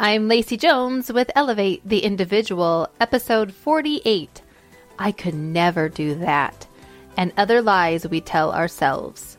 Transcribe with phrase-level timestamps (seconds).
[0.00, 4.42] I'm Lacey Jones with Elevate the Individual, episode 48.
[4.96, 6.68] I could never do that,
[7.16, 9.38] and other lies we tell ourselves.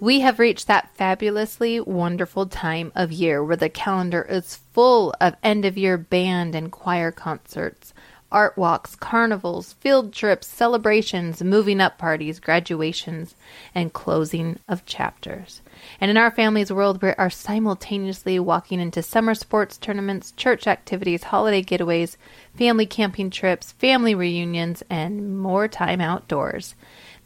[0.00, 5.36] We have reached that fabulously wonderful time of year where the calendar is full of
[5.42, 7.92] end of year band and choir concerts,
[8.32, 13.34] art walks, carnivals, field trips, celebrations, moving up parties, graduations,
[13.74, 15.62] and closing of chapters.
[16.00, 21.24] And in our family's world, we are simultaneously walking into summer sports tournaments, church activities,
[21.24, 22.16] holiday getaways,
[22.54, 26.74] family camping trips, family reunions, and more time outdoors.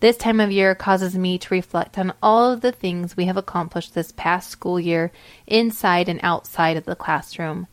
[0.01, 3.37] This time of year causes me to reflect on all of the things we have
[3.37, 5.13] accomplished this past school year
[5.47, 7.67] inside and outside of the classroom.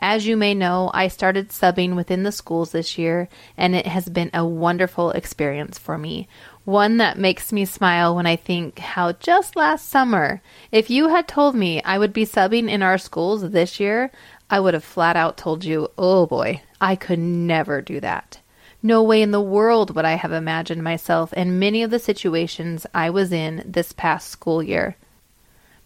[0.00, 4.08] As you may know, I started subbing within the schools this year, and it has
[4.08, 6.28] been a wonderful experience for me.
[6.64, 11.26] One that makes me smile when I think how just last summer, if you had
[11.26, 14.12] told me I would be subbing in our schools this year,
[14.48, 18.38] I would have flat out told you, oh boy, I could never do that.
[18.82, 22.86] No way in the world would I have imagined myself in many of the situations
[22.94, 24.96] I was in this past school year.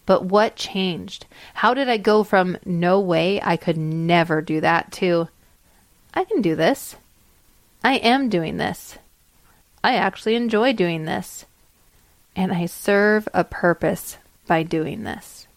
[0.05, 1.25] But what changed?
[1.53, 5.29] How did I go from no way I could never do that to
[6.13, 6.95] I can do this?
[7.83, 8.97] I am doing this.
[9.83, 11.45] I actually enjoy doing this.
[12.35, 15.47] And I serve a purpose by doing this.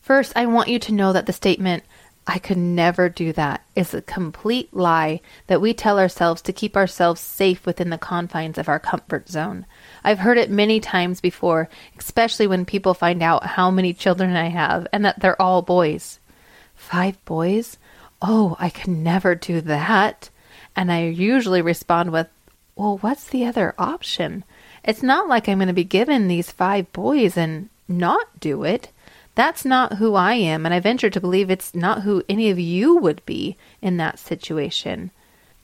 [0.00, 1.82] First, I want you to know that the statement,
[2.26, 6.76] I could never do that is a complete lie that we tell ourselves to keep
[6.76, 9.64] ourselves safe within the confines of our comfort zone.
[10.02, 11.68] I've heard it many times before,
[11.98, 16.18] especially when people find out how many children I have and that they're all boys.
[16.74, 17.78] Five boys?
[18.20, 20.30] Oh, I could never do that.
[20.74, 22.26] And I usually respond with,
[22.74, 24.42] Well, what's the other option?
[24.82, 28.90] It's not like I'm going to be given these five boys and not do it.
[29.36, 32.58] That's not who I am, and I venture to believe it's not who any of
[32.58, 35.10] you would be in that situation.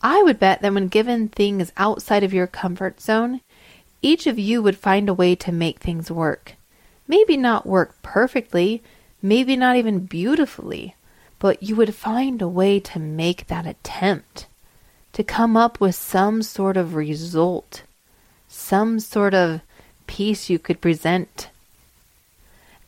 [0.02, 3.40] I would bet that when given things outside of your comfort zone,
[4.02, 6.56] each of you would find a way to make things work.
[7.08, 8.82] Maybe not work perfectly,
[9.22, 10.94] maybe not even beautifully,
[11.38, 14.48] but you would find a way to make that attempt,
[15.14, 17.84] to come up with some sort of result,
[18.48, 19.62] some sort of
[20.06, 21.48] piece you could present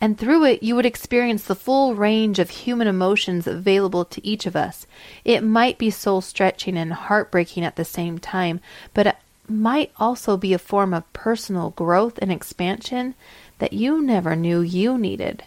[0.00, 4.46] and through it you would experience the full range of human emotions available to each
[4.46, 4.86] of us.
[5.24, 8.60] It might be soul stretching and heartbreaking at the same time,
[8.92, 9.16] but it
[9.48, 13.14] might also be a form of personal growth and expansion
[13.58, 15.44] that you never knew you needed.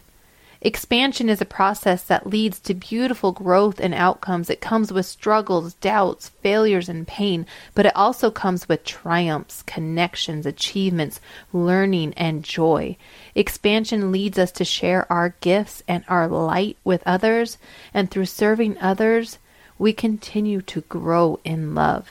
[0.62, 4.50] Expansion is a process that leads to beautiful growth and outcomes.
[4.50, 7.45] It comes with struggles, doubts, failures, and pain,
[7.75, 11.19] but it also comes with triumphs, connections, achievements,
[11.53, 12.97] learning, and joy.
[13.35, 17.59] Expansion leads us to share our gifts and our light with others,
[17.94, 19.38] and through serving others,
[19.78, 22.09] we continue to grow in love.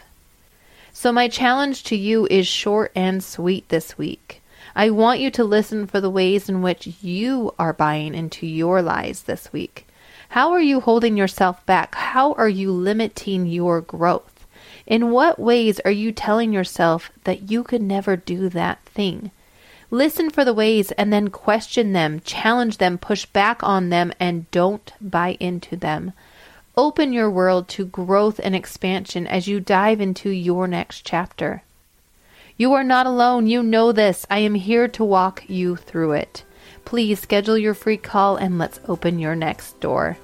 [0.93, 4.41] So, my challenge to you is short and sweet this week.
[4.79, 8.83] I want you to listen for the ways in which you are buying into your
[8.83, 9.89] lies this week.
[10.29, 11.95] How are you holding yourself back?
[11.95, 14.47] How are you limiting your growth?
[14.87, 19.31] In what ways are you telling yourself that you could never do that thing?
[19.91, 24.51] Listen for the ways and then question them, challenge them, push back on them, and
[24.51, 26.13] don't buy into them.
[26.77, 31.63] Open your world to growth and expansion as you dive into your next chapter.
[32.59, 33.47] You are not alone.
[33.47, 34.25] You know this.
[34.31, 36.45] I am here to walk you through it.
[36.85, 40.17] Please schedule your free call and let's open your next door.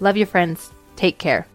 [0.00, 0.72] Love you, friends.
[0.96, 1.46] Take care.